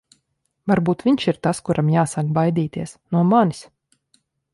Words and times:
Varbūt 0.71 1.03
viņš 1.07 1.25
ir 1.31 1.37
tas, 1.47 1.59
kuram 1.69 1.91
jāsāk 1.97 2.31
baidīties... 2.39 2.95
no 3.17 3.23
manis. 3.35 3.61